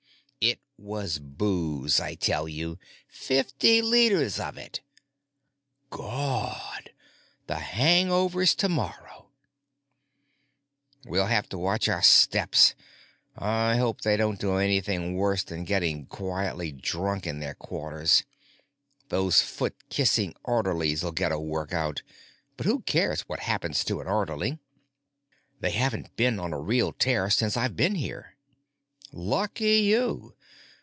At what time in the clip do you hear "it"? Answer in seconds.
0.43-0.59, 4.57-4.81